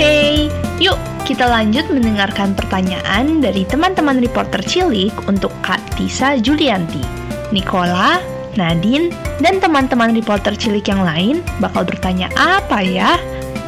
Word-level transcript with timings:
Oke, 0.00 0.48
yuk 0.80 0.96
kita 1.28 1.44
lanjut 1.44 1.84
mendengarkan 1.92 2.56
pertanyaan 2.56 3.44
dari 3.44 3.68
teman-teman 3.68 4.16
reporter 4.16 4.64
Cilik 4.64 5.12
untuk 5.28 5.52
Kak 5.60 5.76
Tisa 5.92 6.40
Julianti, 6.40 7.04
Nikola, 7.52 8.16
Nadine, 8.56 9.12
dan 9.44 9.60
teman-teman 9.60 10.16
reporter 10.16 10.56
Cilik 10.56 10.88
yang 10.88 11.04
lain 11.04 11.44
bakal 11.60 11.84
bertanya 11.84 12.32
apa 12.40 12.80
ya? 12.80 13.20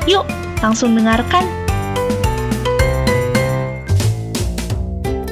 Yuk, 0.09 0.25
langsung 0.65 0.97
dengarkan. 0.97 1.45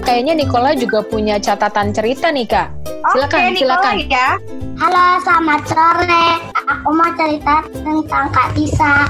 Kayaknya 0.04 0.36
Nikola 0.36 0.76
juga 0.76 1.00
punya 1.00 1.40
catatan 1.40 1.96
cerita 1.96 2.28
nih 2.28 2.44
kak. 2.44 2.76
Silakan, 3.16 3.40
Oke, 3.40 3.56
silakan. 3.56 3.94
Ya. 4.04 4.36
Halo, 4.76 5.16
selamat 5.24 5.60
sore. 5.64 6.28
Aku 6.68 6.92
mau 6.92 7.08
cerita 7.16 7.64
tentang 7.72 8.28
Kak 8.36 8.52
Tisa. 8.52 9.08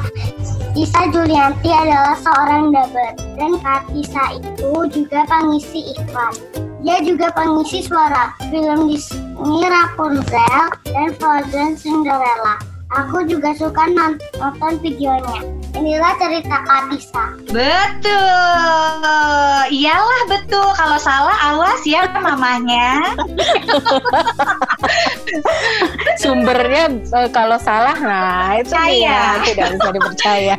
Tisa 0.70 1.02
Julianti 1.10 1.66
adalah 1.66 2.14
seorang 2.14 2.70
daber 2.70 3.18
dan 3.34 3.58
Kak 3.58 3.90
Tisa 3.90 4.38
itu 4.38 4.70
juga 4.94 5.26
pengisi 5.26 5.82
iklan. 5.98 6.30
Dia 6.86 7.02
juga 7.02 7.34
pengisi 7.34 7.82
suara 7.82 8.30
film 8.54 8.86
Disney 8.86 9.66
Rapunzel 9.66 10.62
dan 10.86 11.10
Frozen 11.18 11.74
Cinderella. 11.74 12.69
Aku 12.90 13.22
juga 13.22 13.54
suka 13.54 13.86
non- 13.86 14.18
nonton 14.34 14.82
videonya. 14.82 15.46
Inilah 15.78 16.10
cerita 16.18 16.58
Kak 16.66 16.90
Tisa. 16.90 17.24
Betul. 17.46 19.06
Iyalah 19.70 20.22
betul. 20.26 20.66
Kalau 20.74 20.98
salah 20.98 21.38
awas 21.54 21.78
ya 21.86 22.10
mamanya. 22.18 23.14
Sumbernya 26.18 26.90
eh, 26.90 27.30
kalau 27.30 27.62
salah, 27.62 27.94
nah 27.94 28.58
itu 28.58 28.74
dia 28.74 29.38
tidak 29.46 29.78
bisa 29.78 29.88
dipercaya. 29.94 30.56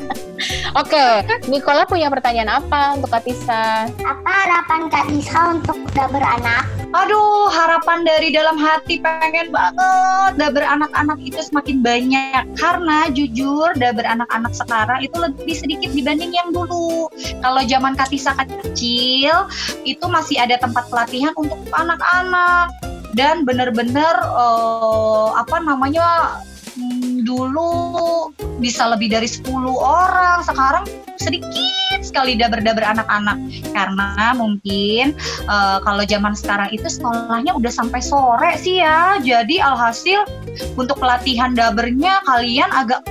Oke, 0.71 1.27
Nikola 1.51 1.83
punya 1.83 2.07
pertanyaan 2.07 2.63
apa 2.63 2.95
untuk 2.95 3.11
Kak 3.11 3.27
Tisa? 3.27 3.91
Apa 4.07 4.31
harapan 4.31 4.87
Kak 4.87 5.11
Tisa 5.11 5.59
untuk 5.59 5.75
daber 5.91 6.23
anak? 6.23 6.63
Aduh, 6.95 7.51
harapan 7.51 8.07
dari 8.07 8.31
dalam 8.31 8.55
hati 8.55 9.03
pengen 9.03 9.51
banget 9.51 10.39
daber 10.39 10.63
anak-anak 10.63 11.19
itu 11.19 11.43
semakin 11.43 11.83
banyak. 11.83 12.43
Karena 12.55 13.11
jujur 13.11 13.75
daber 13.75 14.07
anak-anak 14.07 14.55
sekarang 14.55 15.03
itu 15.03 15.15
lebih 15.19 15.55
sedikit 15.59 15.91
dibanding 15.91 16.31
yang 16.31 16.55
dulu. 16.55 17.11
Kalau 17.43 17.61
zaman 17.67 17.91
Katisa 17.99 18.31
kecil, 18.39 19.51
itu 19.83 20.05
masih 20.07 20.39
ada 20.39 20.55
tempat 20.55 20.87
pelatihan 20.87 21.35
untuk 21.35 21.59
anak-anak. 21.75 22.71
Dan 23.11 23.43
bener-bener 23.43 24.15
eh, 24.23 25.29
apa 25.35 25.59
namanya 25.59 26.39
hmm, 26.79 27.27
dulu 27.27 28.31
bisa 28.61 28.85
lebih 28.87 29.09
dari 29.09 29.25
10 29.25 29.49
orang. 29.81 30.45
Sekarang 30.45 30.85
sedikit 31.17 31.99
sekali 32.05 32.37
daber-daber 32.37 32.85
anak-anak. 32.85 33.37
Karena 33.73 34.37
mungkin 34.37 35.17
Eh, 35.51 35.79
kalau 35.83 36.03
zaman 36.05 36.33
sekarang 36.37 36.69
itu 36.71 36.87
sekolahnya 36.87 37.51
udah 37.55 37.71
sampai 37.71 37.99
sore 38.03 38.51
sih 38.59 38.79
ya. 38.83 39.17
Jadi 39.19 39.59
alhasil 39.59 40.23
untuk 40.77 40.99
pelatihan 40.99 41.51
dabernya 41.51 42.21
kalian 42.27 42.69
agak 42.71 43.01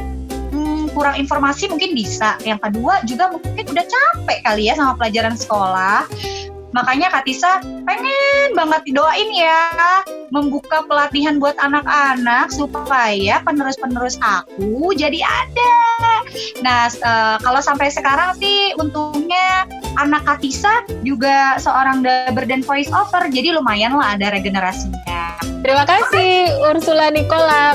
hmm, 0.55 0.93
kurang 0.95 1.19
informasi 1.19 1.69
mungkin 1.69 1.93
bisa. 1.93 2.39
Yang 2.47 2.71
kedua 2.71 2.95
juga 3.05 3.25
mungkin 3.34 3.65
udah 3.67 3.84
capek 3.84 4.39
kali 4.47 4.71
ya 4.71 4.75
sama 4.78 4.97
pelajaran 4.97 5.37
sekolah. 5.37 6.06
Makanya 6.71 7.11
Kak 7.11 7.27
Tisa 7.27 7.59
pengen 7.83 8.55
banget 8.55 8.83
doain 8.95 9.31
ya 9.35 9.59
membuka 10.31 10.87
pelatihan 10.87 11.43
buat 11.43 11.59
anak-anak 11.59 12.55
supaya 12.55 13.43
penerus-penerus 13.43 14.15
aku 14.23 14.95
jadi 14.95 15.19
ada. 15.19 15.75
Nah, 16.62 16.87
eh, 16.87 17.37
kalau 17.43 17.59
sampai 17.59 17.91
sekarang 17.91 18.39
sih 18.39 18.71
untungnya 18.79 19.67
anak 19.99 20.23
Katisa 20.23 20.87
juga 21.03 21.59
seorang 21.59 22.06
daber 22.06 22.47
dan 22.47 22.62
voice 22.62 22.91
over, 22.94 23.27
jadi 23.27 23.59
lumayan 23.59 23.99
lah 23.99 24.15
ada 24.15 24.31
regenerasinya. 24.31 25.43
Terima 25.67 25.83
kasih 25.84 26.55
Ursula 26.71 27.11
Nikola. 27.11 27.75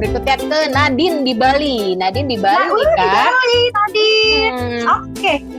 Berikutnya 0.00 0.40
ke 0.40 0.58
Nadine 0.72 1.26
di 1.26 1.36
Bali. 1.36 1.92
Nadine 1.92 2.24
di 2.30 2.38
Bali 2.40 2.56
Nah, 2.56 2.72
nih 2.72 2.88
kak. 2.96 3.04
dibalik 3.04 3.68
tadi. 3.74 4.12
Hmm, 4.48 4.82
Oke, 4.96 5.34
halo 5.44 5.49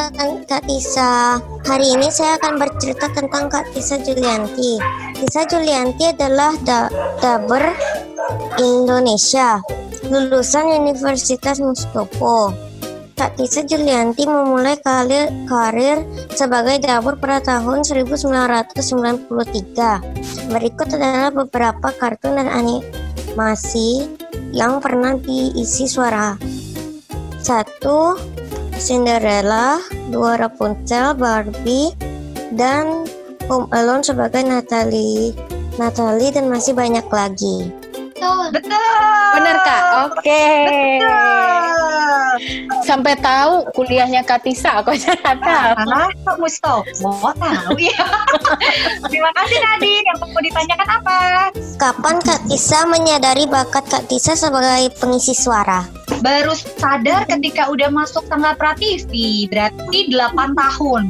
Halo 0.00 0.40
Kak 0.48 0.64
Tisa, 0.64 1.36
hari 1.68 1.92
ini 1.92 2.08
saya 2.08 2.40
akan 2.40 2.56
bercerita 2.56 3.12
tentang 3.12 3.52
Kak 3.52 3.68
Tisa 3.76 4.00
Julianti. 4.00 4.80
Tisa 5.12 5.44
Julianti 5.44 6.08
adalah 6.08 6.56
da- 6.64 6.88
daber 7.20 7.60
Indonesia, 8.56 9.60
lulusan 10.08 10.72
Universitas 10.72 11.60
Mustopo. 11.60 12.48
Kak 13.12 13.36
Tisa 13.36 13.60
Julianti 13.60 14.24
memulai 14.24 14.80
karir, 14.80 15.28
karir 15.44 16.00
sebagai 16.32 16.80
dapur 16.80 17.20
pada 17.20 17.60
tahun 17.60 17.84
1993. 17.84 20.00
Berikut 20.48 20.96
adalah 20.96 21.28
beberapa 21.28 21.92
kartun 21.92 22.40
dan 22.40 22.48
animasi 22.48 24.08
yang 24.56 24.80
pernah 24.80 25.20
diisi 25.20 25.84
suara. 25.84 26.40
Satu, 27.44 28.16
Cinderella, 28.80 29.76
dua 30.08 30.40
Rapunzel, 30.40 31.12
Barbie, 31.12 31.92
dan 32.56 33.04
Home 33.52 33.68
Alone 33.76 34.00
sebagai 34.00 34.40
Natalie, 34.40 35.36
Natalie 35.76 36.32
dan 36.32 36.48
masih 36.48 36.72
banyak 36.72 37.04
lagi. 37.12 37.68
Betul. 37.92 38.52
Betul. 38.52 39.32
Bener 39.36 39.56
kak. 39.64 39.82
Oke. 40.10 40.44
Betul. 41.00 42.30
Sampai 42.84 43.14
tahu 43.20 43.64
kuliahnya 43.76 44.24
Kak 44.24 44.44
Tisa. 44.44 44.80
Aku 44.82 44.92
aja 44.92 45.14
nggak 45.14 45.38
tahu. 45.40 45.72
Karena 45.76 46.02
Kak 46.26 46.36
Mustopo 46.36 47.08
mau 47.20 47.32
tahu 47.36 47.80
ya. 47.80 48.04
Terima 49.10 49.30
kasih 49.36 49.58
Nadine. 49.60 50.04
Yang 50.04 50.18
mau 50.20 50.42
ditanyakan 50.42 50.88
apa? 51.00 51.18
Kapan 51.78 52.16
Kak 52.20 52.40
Tisa 52.50 52.84
menyadari 52.88 53.44
bakat 53.48 53.84
Kak 53.88 54.04
Tisa 54.10 54.34
sebagai 54.34 54.92
pengisi 54.98 55.32
suara? 55.32 55.99
Baru 56.20 56.52
sadar 56.54 57.24
ketika 57.26 57.68
udah 57.72 57.88
masuk 57.88 58.24
tanggal 58.28 58.52
prativi 58.56 59.48
berarti 59.48 60.12
8 60.12 60.54
tahun. 60.56 61.02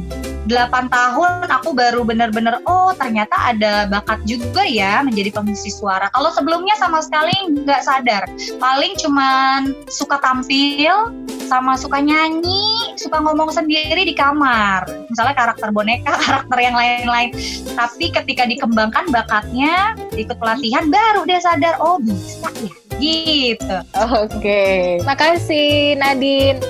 8 0.49 0.89
tahun 0.91 1.47
aku 1.47 1.71
baru 1.71 2.01
bener-bener 2.03 2.59
oh 2.65 2.91
ternyata 2.97 3.53
ada 3.53 3.87
bakat 3.87 4.19
juga 4.25 4.65
ya 4.65 4.99
menjadi 5.05 5.31
pengisi 5.31 5.69
suara. 5.71 6.09
Kalau 6.11 6.33
sebelumnya 6.33 6.75
sama 6.81 6.99
sekali 6.99 7.31
nggak 7.61 7.81
sadar. 7.85 8.23
Paling 8.57 8.97
cuman 8.99 9.71
suka 9.87 10.17
tampil 10.19 11.13
sama 11.47 11.75
suka 11.75 11.99
nyanyi 11.99 12.95
suka 12.99 13.21
ngomong 13.21 13.53
sendiri 13.53 14.03
di 14.03 14.15
kamar. 14.17 14.87
Misalnya 15.07 15.35
karakter 15.37 15.69
boneka 15.71 16.15
karakter 16.25 16.57
yang 16.59 16.75
lain-lain. 16.75 17.31
Tapi 17.77 18.11
ketika 18.11 18.43
dikembangkan 18.49 19.07
bakatnya 19.13 19.95
ikut 20.17 20.35
pelatihan 20.35 20.89
baru 20.89 21.23
dia 21.23 21.39
sadar 21.39 21.79
oh 21.79 22.01
bisa 22.01 22.49
ya 22.59 22.90
gitu 23.01 23.77
Oke. 23.97 25.01
Makasih 25.03 25.97
Nadine. 25.97 26.61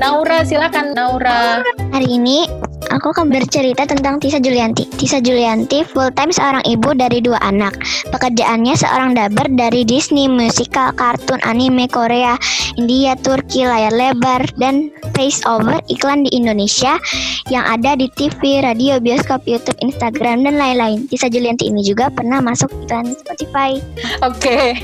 Naura 0.00 0.42
silakan 0.42 0.92
Naura. 0.92 1.62
Hari 1.94 2.08
ini 2.18 2.50
aku 2.90 3.14
akan 3.14 3.30
bercerita 3.30 3.86
tentang 3.86 4.18
Tisa 4.18 4.42
Julianti. 4.42 4.86
Tisa 4.98 5.18
Julianti 5.22 5.86
full 5.86 6.10
time 6.14 6.34
seorang 6.34 6.62
ibu 6.66 6.94
dari 6.94 7.22
dua 7.22 7.38
anak. 7.42 7.78
Pekerjaannya 8.10 8.74
seorang 8.74 9.18
daber 9.18 9.46
dari 9.54 9.82
Disney, 9.86 10.30
musikal, 10.30 10.94
kartun, 10.94 11.42
anime 11.46 11.86
Korea, 11.90 12.38
India, 12.78 13.18
Turki, 13.18 13.66
layar 13.66 13.94
lebar, 13.94 14.46
dan 14.58 14.93
face 15.14 15.40
over 15.46 15.78
iklan 15.86 16.22
di 16.22 16.30
Indonesia 16.30 16.98
yang 17.46 17.62
ada 17.64 17.94
di 17.94 18.06
TV, 18.12 18.60
radio, 18.60 18.98
bioskop, 18.98 19.42
YouTube, 19.44 19.76
Instagram, 19.80 20.42
dan 20.42 20.54
lain-lain. 20.54 21.06
Tisa 21.06 21.26
Julianti 21.26 21.66
ini 21.66 21.80
juga 21.80 22.08
pernah 22.08 22.38
masuk 22.38 22.68
iklan 22.82 23.14
Spotify. 23.14 23.78
Oke. 24.20 24.74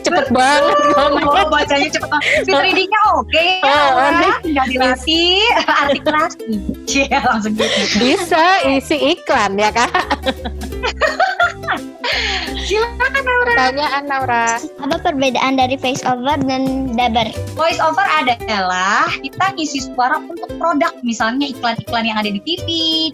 Cepet 0.00 0.26
banget. 0.30 0.76
Oh, 0.96 1.46
bacanya 1.46 1.88
cepet 1.88 2.06
banget. 2.06 2.42
Fit 2.42 2.54
readingnya 2.54 3.00
oke 3.12 3.44
ya, 3.60 3.66
Oh, 3.66 3.86
Laura. 3.92 4.08
oke. 4.08 4.28
Tinggal 4.42 4.66
dilatih 4.66 5.38
artikulasi. 5.84 6.44
Iya, 6.90 7.18
langsung 7.22 7.52
gitu. 7.54 7.98
Bisa 7.98 8.42
isi 8.66 8.96
iklan 9.14 9.54
ya 9.56 9.70
kak. 9.70 9.90
Silakan 12.64 13.12
Laura. 13.24 13.52
Pertanyaan 13.52 14.04
Naura. 14.08 14.46
Apa 14.80 14.96
perbedaan 15.02 15.60
dari 15.60 15.76
face 15.76 16.00
over 16.06 16.38
dan 16.40 16.94
daber? 16.96 17.28
Voice 17.58 17.80
over 17.82 18.04
adalah 18.16 19.10
kita 19.20 19.52
ngisi 19.56 19.92
suara 19.92 20.20
untuk 20.20 20.48
produk, 20.56 20.92
misalnya 21.04 21.50
iklan-iklan 21.50 22.04
yang 22.08 22.16
ada 22.16 22.30
di 22.32 22.40
TV, 22.44 22.66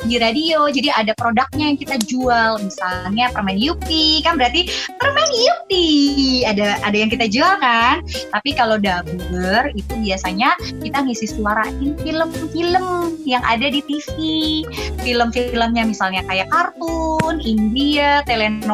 di 0.06 0.16
radio. 0.20 0.70
Jadi 0.70 0.92
ada 0.94 1.12
produknya 1.18 1.74
yang 1.74 1.78
kita 1.78 1.96
jual, 2.06 2.62
misalnya 2.62 3.32
permen 3.34 3.58
Yupi, 3.58 4.22
kan 4.22 4.38
berarti 4.38 4.70
permen 5.02 5.28
Yupi. 5.34 5.86
Ada 6.46 6.78
ada 6.86 6.96
yang 6.96 7.10
kita 7.10 7.26
jual 7.26 7.58
kan? 7.58 8.02
Tapi 8.30 8.50
kalau 8.54 8.78
daber 8.78 9.74
itu 9.74 9.92
biasanya 9.98 10.54
kita 10.84 11.02
ngisi 11.02 11.26
suarain 11.32 11.96
film-film 12.02 13.18
yang 13.26 13.42
ada 13.42 13.66
di 13.66 13.82
TV. 13.82 14.16
Film-filmnya 15.02 15.86
misalnya 15.86 16.22
kayak 16.26 16.50
kartun, 16.50 17.42
India, 17.42 18.22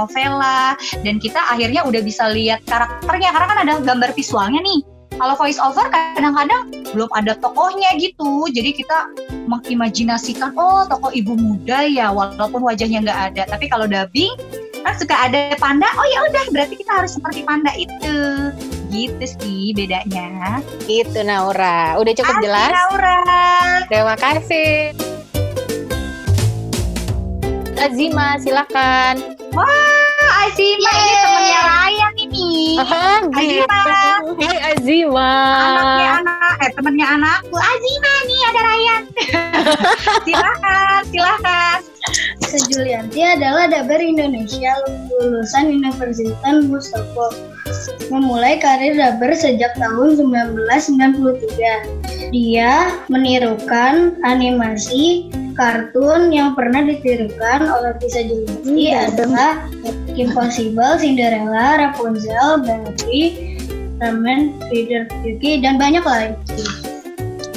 telenovela, 0.02 0.74
dan 1.06 1.22
kita 1.22 1.38
akhirnya 1.50 1.86
udah 1.86 2.02
bisa 2.02 2.30
lihat 2.34 2.62
karakternya 2.66 3.30
karena 3.30 3.46
kan 3.46 3.58
ada 3.62 3.72
gambar 3.82 4.10
visualnya 4.18 4.60
nih 4.62 4.80
kalau 5.20 5.36
voice 5.36 5.60
over 5.60 5.86
kadang-kadang 5.92 6.72
belum 6.90 7.06
ada 7.14 7.36
tokohnya 7.38 7.94
gitu 8.00 8.48
jadi 8.50 8.74
kita 8.74 8.98
mengimajinasikan 9.46 10.56
oh 10.56 10.88
tokoh 10.88 11.12
ibu 11.12 11.36
muda 11.36 11.84
ya 11.84 12.10
walaupun 12.10 12.64
wajahnya 12.64 13.04
nggak 13.04 13.20
ada 13.32 13.42
tapi 13.46 13.68
kalau 13.68 13.84
dubbing 13.84 14.32
kan 14.82 14.98
suka 14.98 15.14
ada 15.14 15.54
panda 15.62 15.86
oh 15.94 16.06
ya 16.10 16.18
udah 16.32 16.44
berarti 16.50 16.74
kita 16.80 16.92
harus 16.96 17.14
seperti 17.14 17.46
panda 17.46 17.70
itu 17.78 18.50
gitu 18.92 19.24
sih 19.24 19.72
bedanya 19.72 20.60
Gitu 20.84 21.24
Naura. 21.24 21.96
Udah 21.96 22.12
cukup 22.12 22.36
Asli, 22.36 22.44
jelas? 22.44 22.72
Laura 22.76 23.20
Terima 23.88 24.16
kasih. 24.20 24.92
Azima, 27.80 28.36
silakan. 28.38 29.32
Wah, 29.56 29.91
Azima 30.52 30.92
ini 30.92 31.16
temennya 31.16 31.60
Ryan 31.64 32.12
ini. 32.20 32.76
Ah, 32.76 33.24
Azima. 33.24 33.80
Hai 34.36 34.76
Azima. 34.76 35.32
Anaknya 35.64 36.20
anak, 36.20 36.60
eh 36.60 36.68
temennya 36.76 37.06
anakku. 37.08 37.56
Azima 37.56 38.12
nih 38.28 38.40
ada 38.52 38.60
Ryan. 38.60 39.08
silakan, 40.28 41.00
silakan. 41.08 41.80
Tisa 42.44 42.68
Julianti 42.68 43.24
adalah 43.24 43.64
daber 43.64 43.96
Indonesia 43.96 44.76
lulusan 45.08 45.72
Universitas 45.72 46.68
Mustafa. 46.68 47.32
Memulai 48.12 48.60
karir 48.60 48.92
daber 48.92 49.32
sejak 49.32 49.72
tahun 49.80 50.20
1993. 50.20 52.28
Dia 52.28 52.92
menirukan 53.08 54.20
animasi 54.20 55.32
kartun 55.52 56.32
yang 56.32 56.56
pernah 56.56 56.82
ditirukan 56.84 57.60
oleh 57.68 57.92
Tisa 58.00 58.24
Julianti 58.24 58.92
adalah 58.92 59.64
Impossible, 60.12 60.96
Cinderella, 61.00 61.88
Rapunzel, 61.88 62.64
Barbie, 62.64 63.56
Ramen, 64.00 64.56
Feeder 64.68 65.08
Yuki, 65.24 65.62
dan 65.62 65.76
banyak 65.80 66.04
lagi. 66.04 66.34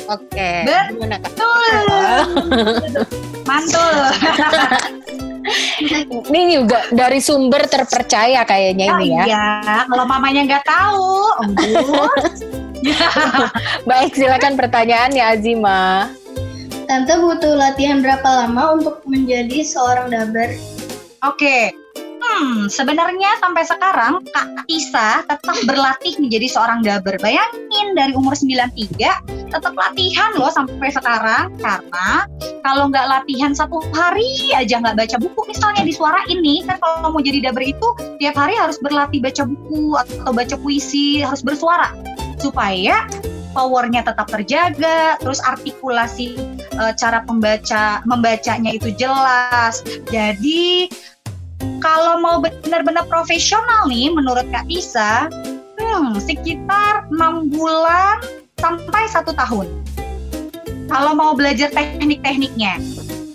Oke. 0.06 0.52
Betul. 0.64 0.96
Gimana, 1.02 1.18
Kak? 1.24 1.34
Mantul. 3.46 3.96
Ini 6.26 6.58
juga 6.58 6.90
dari 6.90 7.22
sumber 7.22 7.70
terpercaya 7.70 8.42
kayaknya 8.50 8.90
Oh 8.90 8.98
ini 8.98 9.14
ya. 9.14 9.24
iya, 9.30 9.46
kalau 9.86 10.06
mamanya 10.10 10.42
nggak 10.42 10.66
tahu. 10.66 11.22
Baik, 13.90 14.18
silakan 14.18 14.58
pertanyaannya 14.58 15.22
Azima. 15.22 16.10
Tante 16.86 17.18
butuh 17.18 17.58
latihan 17.58 18.06
berapa 18.06 18.46
lama 18.46 18.78
untuk 18.78 19.02
menjadi 19.10 19.66
seorang 19.66 20.14
daber? 20.14 20.54
Oke. 21.26 21.74
Hmm, 22.22 22.70
sebenarnya 22.70 23.42
sampai 23.42 23.64
sekarang 23.66 24.22
Kak 24.30 24.68
Tisa 24.70 25.26
tetap 25.26 25.58
berlatih 25.66 26.14
menjadi 26.22 26.46
seorang 26.46 26.86
daber. 26.86 27.18
Bayangin 27.18 27.98
dari 27.98 28.14
umur 28.14 28.38
93 28.38 29.50
tetap 29.50 29.74
latihan 29.74 30.36
loh 30.38 30.52
sampai 30.52 30.90
sekarang 30.92 31.54
karena 31.58 32.28
kalau 32.62 32.92
nggak 32.92 33.08
latihan 33.08 33.56
satu 33.56 33.80
hari 33.94 34.52
aja 34.52 34.82
nggak 34.82 35.00
baca 35.00 35.16
buku 35.22 35.42
misalnya 35.48 35.86
di 35.86 35.94
suara 35.96 36.22
ini 36.28 36.66
kan 36.66 36.76
kalau 36.82 37.14
mau 37.14 37.22
jadi 37.24 37.50
daber 37.50 37.64
itu 37.64 37.88
tiap 38.20 38.36
hari 38.36 38.58
harus 38.58 38.76
berlatih 38.84 39.24
baca 39.24 39.48
buku 39.48 39.96
atau 39.96 40.32
baca 40.36 40.56
puisi 40.60 41.24
harus 41.24 41.40
bersuara 41.40 41.94
supaya 42.42 43.08
powernya 43.56 44.04
tetap 44.04 44.28
terjaga 44.28 45.16
terus 45.24 45.40
artikulasi 45.40 46.36
eh, 46.80 46.94
cara 46.96 47.24
pembaca 47.24 48.04
membacanya 48.04 48.76
itu 48.76 48.92
jelas. 48.96 49.82
Jadi 50.12 50.90
kalau 51.80 52.20
mau 52.20 52.42
benar-benar 52.42 53.08
profesional 53.08 53.88
nih 53.88 54.12
menurut 54.12 54.46
Kak 54.52 54.68
Tisa, 54.68 55.28
hmm, 55.80 56.20
sekitar 56.20 57.08
enam 57.14 57.48
bulan 57.50 58.20
sampai 58.60 59.04
satu 59.08 59.32
tahun. 59.36 59.68
Kalau 60.86 61.18
mau 61.18 61.34
belajar 61.34 61.74
teknik-tekniknya, 61.74 62.78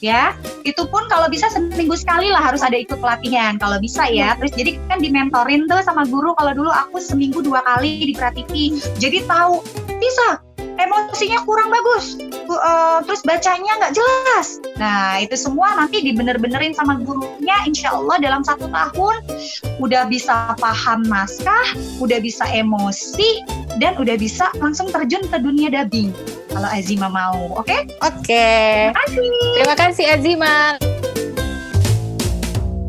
ya. 0.01 0.33
Itu 0.65 0.89
pun 0.89 1.07
kalau 1.11 1.29
bisa 1.29 1.47
seminggu 1.53 1.95
sekali 1.95 2.33
lah 2.33 2.41
harus 2.41 2.65
ada 2.65 2.77
ikut 2.77 2.99
pelatihan 2.99 3.61
kalau 3.61 3.79
bisa 3.79 4.09
ya. 4.09 4.35
Terus 4.41 4.53
jadi 4.57 4.71
kan 4.89 4.99
dimentorin 4.99 5.69
tuh 5.69 5.85
sama 5.85 6.09
guru 6.09 6.33
kalau 6.37 6.53
dulu 6.57 6.73
aku 6.73 6.99
seminggu 6.99 7.45
dua 7.45 7.63
kali 7.65 8.11
di 8.11 8.15
Pratiti 8.17 8.81
jadi 8.97 9.25
tahu 9.29 9.61
bisa 10.01 10.41
emosinya 10.81 11.45
kurang 11.45 11.69
bagus 11.69 12.17
Eh, 12.51 12.99
terus 13.07 13.23
bacanya 13.23 13.73
nggak 13.79 13.95
jelas 13.95 14.59
nah 14.75 15.23
itu 15.23 15.39
semua 15.39 15.71
nanti 15.79 16.03
dibener-benerin 16.03 16.75
sama 16.75 16.99
gurunya 16.99 17.55
insya 17.63 17.95
Allah 17.95 18.19
dalam 18.19 18.43
satu 18.43 18.67
tahun 18.67 19.23
udah 19.79 20.11
bisa 20.11 20.59
paham 20.59 21.07
naskah 21.07 21.79
udah 22.03 22.19
bisa 22.19 22.43
emosi 22.51 23.47
dan 23.79 23.95
udah 24.03 24.19
bisa 24.19 24.51
langsung 24.59 24.91
terjun 24.91 25.23
ke 25.31 25.39
dunia 25.39 25.71
dubbing 25.71 26.11
kalau 26.51 26.67
Azima 26.67 27.07
mau 27.07 27.55
oke 27.55 27.87
Oke. 28.03 28.91
Terima 29.55 29.75
kasih 29.79 30.11
Azima. 30.11 30.75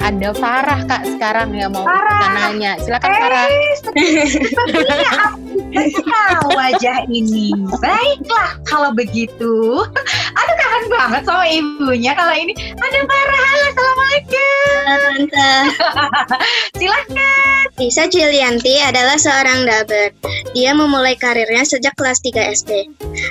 Ada 0.01 0.33
Farah 0.33 0.81
Kak 0.89 1.05
sekarang 1.05 1.53
yang 1.53 1.77
mau 1.77 1.85
Farah. 1.85 2.49
nanya. 2.49 2.73
Silakan 2.81 3.11
Farah. 3.13 3.45
Eh, 3.45 3.73
sepertinya 3.77 4.25
aku 5.71 6.01
kenal 6.03 6.43
wajah 6.53 7.07
ini. 7.07 7.55
Baiklah, 7.79 8.59
kalau 8.67 8.91
begitu. 8.91 9.83
Aduh, 10.31 10.55
kangen 10.59 10.83
banget 10.91 11.21
sama 11.27 11.45
ibunya 11.47 12.11
kalau 12.15 12.35
ini. 12.35 12.53
Ada 12.77 12.99
Farah, 13.07 13.41
halo, 13.41 13.65
Assalamualaikum. 13.71 14.71
Tante, 14.81 15.53
Silahkan. 16.79 17.63
Tisa 17.79 18.05
Julianti 18.11 18.77
adalah 18.83 19.17
seorang 19.17 19.65
daber. 19.65 20.13
Dia 20.53 20.75
memulai 20.75 21.15
karirnya 21.15 21.63
sejak 21.63 21.95
kelas 21.95 22.19
3 22.21 22.53
SD. 22.61 22.71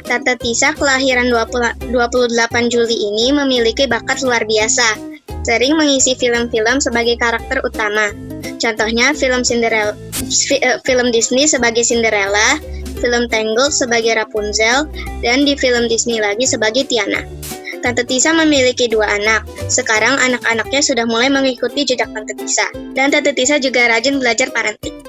Tante 0.09 0.35
Tisa 0.41 0.73
kelahiran 0.75 1.29
20 1.29 1.93
28 1.93 2.73
Juli 2.73 2.97
ini 2.97 3.31
memiliki 3.37 3.85
bakat 3.87 4.25
luar 4.25 4.43
biasa. 4.49 4.97
Sering 5.45 5.77
mengisi 5.77 6.13
film-film 6.17 6.85
sebagai 6.85 7.17
karakter 7.17 7.65
utama. 7.65 8.13
Contohnya 8.61 9.17
film 9.17 9.41
Cinderella, 9.41 9.97
eh, 10.53 10.77
film 10.85 11.09
Disney 11.09 11.49
sebagai 11.49 11.81
Cinderella, 11.81 12.61
film 13.01 13.25
Tangled 13.33 13.73
sebagai 13.73 14.13
Rapunzel, 14.21 14.85
dan 15.25 15.49
di 15.49 15.57
film 15.57 15.89
Disney 15.89 16.21
lagi 16.21 16.45
sebagai 16.45 16.85
Tiana. 16.85 17.25
Tante 17.81 18.05
Tisa 18.05 18.37
memiliki 18.37 18.93
dua 18.93 19.17
anak. 19.17 19.49
Sekarang 19.73 20.21
anak-anaknya 20.21 20.85
sudah 20.85 21.09
mulai 21.09 21.33
mengikuti 21.33 21.89
jejak 21.89 22.13
Tante 22.13 22.37
Tisa. 22.37 22.69
Dan 22.93 23.09
Tante 23.09 23.33
Tisa 23.33 23.57
juga 23.57 23.89
rajin 23.89 24.21
belajar 24.21 24.53
parenting. 24.53 25.00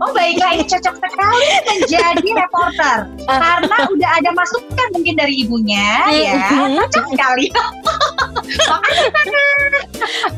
Oh 0.00 0.10
baiklah, 0.16 0.56
ini 0.56 0.64
cocok 0.64 0.96
sekali 0.96 1.44
menjadi 1.68 2.28
reporter. 2.32 3.04
Karena 3.28 3.76
udah 3.92 4.10
ada 4.16 4.30
masukan 4.32 4.88
mungkin 4.96 5.14
dari 5.20 5.44
ibunya, 5.44 6.08
ya. 6.08 6.48
Cocok 6.88 7.04
sekali. 7.12 7.52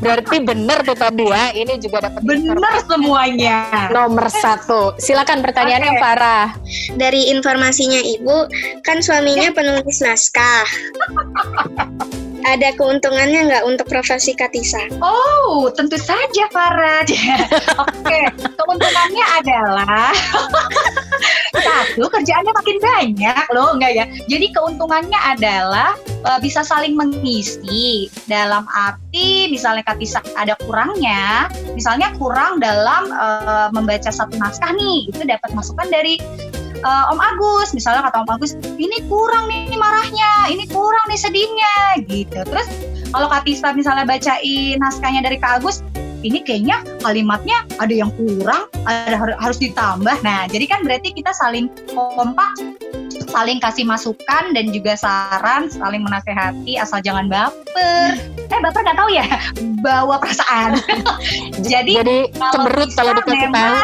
Berarti 0.03 0.35
benar 0.43 0.83
tuh 0.83 0.99
tadi 0.99 1.23
ya. 1.23 1.55
Ini 1.55 1.79
juga 1.79 2.11
dapat 2.11 2.21
benar 2.27 2.59
semuanya. 2.83 3.87
nomor 3.89 4.27
satu. 4.27 4.99
Silakan 4.99 5.39
pertanyaannya 5.39 5.91
Oke. 5.95 6.01
Farah. 6.03 6.47
Dari 6.99 7.31
informasinya 7.31 8.03
ibu, 8.03 8.51
kan 8.83 8.99
suaminya 8.99 9.55
penulis 9.55 10.03
naskah. 10.03 10.67
Ada 12.43 12.75
keuntungannya 12.75 13.47
nggak 13.47 13.63
untuk 13.63 13.87
profesi 13.87 14.35
Katisa? 14.35 14.83
Oh, 14.99 15.71
tentu 15.71 15.95
saja 15.95 16.45
Farah. 16.51 17.07
Oke, 17.87 18.21
keuntungannya 18.59 19.25
adalah 19.39 20.11
satu 21.65 22.05
kerjaannya 22.11 22.51
makin 22.51 22.77
banyak 22.83 23.45
loh, 23.55 23.79
enggak 23.79 23.91
ya? 23.95 24.05
Jadi 24.27 24.51
keuntungannya 24.51 25.19
adalah 25.23 25.95
eh, 26.03 26.39
bisa 26.43 26.61
saling 26.67 26.99
mengisi 26.99 28.11
dalam 28.27 28.67
arti 28.71 29.47
misalnya 29.47 29.87
Katisa 29.87 30.19
ada 30.35 30.59
kurangnya, 30.67 31.47
misalnya 31.71 32.11
kurang 32.19 32.59
dalam 32.59 33.07
eh, 33.07 33.67
membaca 33.71 34.11
satu 34.11 34.35
naskah 34.35 34.75
nih, 34.75 35.07
itu 35.07 35.23
dapat 35.23 35.49
masukan 35.55 35.87
dari 35.87 36.19
eh, 36.83 37.11
Om 37.11 37.19
Agus, 37.19 37.71
misalnya 37.71 38.05
kata 38.11 38.27
Om 38.27 38.31
Agus, 38.35 38.53
ini 38.75 38.99
kurang 39.07 39.47
nih 39.47 39.75
marahnya, 39.79 40.51
ini 40.51 40.67
kurang 40.67 41.05
nih 41.07 41.19
sedihnya, 41.19 41.75
gitu. 42.05 42.43
Terus 42.43 42.67
kalau 43.09 43.31
Kak 43.31 43.47
Tisa 43.47 43.71
misalnya 43.71 44.03
bacain 44.03 44.77
naskahnya 44.77 45.23
dari 45.23 45.39
Kak 45.39 45.63
Agus, 45.63 45.81
ini 46.23 46.39
kayaknya 46.39 46.79
kalimatnya 47.03 47.67
ada 47.83 47.91
yang 47.91 48.09
kurang, 48.15 48.71
ada 48.87 49.15
har- 49.19 49.39
harus 49.39 49.59
ditambah. 49.59 50.23
Nah, 50.23 50.47
jadi 50.47 50.65
kan 50.71 50.79
berarti 50.87 51.11
kita 51.11 51.35
saling 51.35 51.67
kompak, 51.91 52.55
saling 53.27 53.59
kasih 53.59 53.83
masukan 53.83 54.55
dan 54.55 54.71
juga 54.71 54.95
saran, 54.95 55.67
saling 55.67 55.99
menasehati, 56.01 56.79
asal 56.79 57.03
jangan 57.03 57.27
baper. 57.27 58.15
Eh, 58.47 58.59
baper 58.63 58.81
nggak 58.87 58.97
tahu 58.97 59.09
ya, 59.11 59.27
bawa 59.85 60.15
perasaan. 60.23 60.79
jadi 61.71 62.01
Jadi 62.01 62.17
kalau 62.39 62.53
cemberut 62.55 62.89
kalau 62.95 63.11
dikasih 63.19 63.49
tahu 63.51 63.75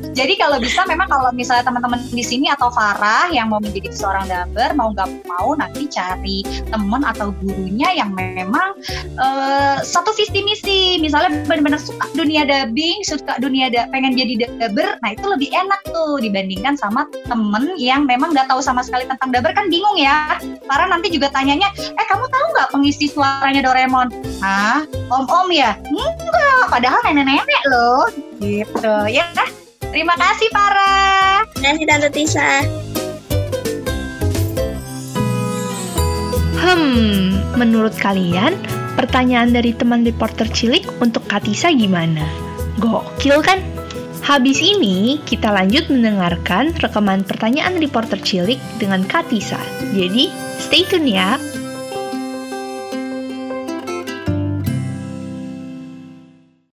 Ah, 0.16 0.24
ah. 0.24 0.24
Jadi 0.24 0.34
kalau 0.40 0.56
bisa 0.56 0.80
memang 0.88 1.08
kalau 1.12 1.30
misalnya 1.36 1.68
teman-teman 1.68 2.00
di 2.08 2.24
sini 2.24 2.48
atau 2.48 2.72
Farah 2.72 3.28
yang 3.28 3.52
mau 3.52 3.60
menjadi 3.60 3.92
seorang 3.92 4.24
daber 4.32 4.72
mau 4.72 4.88
nggak 4.96 5.28
mau 5.28 5.52
nanti 5.52 5.84
cari 5.92 6.40
teman 6.72 7.04
atau 7.04 7.36
gurunya 7.44 7.92
yang 7.92 8.16
memang 8.16 8.80
eh, 9.20 9.78
satu 9.84 10.16
visi 10.16 10.40
misi 10.40 10.96
misalnya 10.96 11.44
benar-benar 11.44 11.80
suka 11.80 12.08
dunia 12.16 12.48
dubbing, 12.48 13.04
suka 13.04 13.36
dunia 13.44 13.68
da 13.68 13.84
pengen 13.92 14.16
jadi 14.16 14.48
dubber, 14.56 14.96
nah 15.04 15.12
itu 15.12 15.26
lebih 15.28 15.52
enak 15.52 15.80
tuh 15.92 16.16
dibandingkan 16.22 16.80
sama 16.80 17.04
temen 17.28 17.76
yang 17.76 18.08
memang 18.08 18.32
nggak 18.32 18.48
tahu 18.48 18.64
sama 18.64 18.80
sekali 18.80 19.04
tentang 19.04 19.32
dubber 19.32 19.52
kan 19.52 19.68
bingung 19.68 20.00
ya. 20.00 20.40
Para 20.64 20.88
nanti 20.88 21.12
juga 21.12 21.28
tanyanya, 21.30 21.68
eh 21.76 22.06
kamu 22.08 22.24
tahu 22.32 22.46
nggak 22.56 22.70
pengisi 22.72 23.06
suaranya 23.10 23.62
Doraemon? 23.66 24.08
Hah? 24.40 24.82
Om-om 25.12 25.52
ya? 25.52 25.76
Enggak, 25.92 26.72
padahal 26.72 27.00
nenek-nenek 27.04 27.62
loh. 27.68 28.08
Gitu 28.40 28.94
ya. 29.12 29.26
Terima 29.96 30.12
kasih 30.12 30.52
para. 30.52 30.92
Terima 31.56 31.72
kasih 31.72 31.86
Tante 31.88 32.08
Tisa. 32.12 32.48
Hmm, 36.60 37.40
menurut 37.56 37.96
kalian 37.96 38.60
pertanyaan 38.92 39.56
dari 39.56 39.72
teman 39.72 40.04
reporter 40.04 40.52
cilik 40.52 40.84
untuk 41.00 41.24
Katisa 41.32 41.72
gimana? 41.72 42.28
Gokil 42.76 43.40
kan? 43.40 43.64
Habis 44.20 44.60
ini 44.60 45.16
kita 45.24 45.48
lanjut 45.48 45.88
mendengarkan 45.88 46.76
rekaman 46.76 47.24
pertanyaan 47.24 47.80
reporter 47.80 48.20
cilik 48.20 48.60
dengan 48.76 49.00
Katisa. 49.00 49.56
Jadi, 49.96 50.28
stay 50.60 50.84
tune 50.84 51.08
ya. 51.08 51.40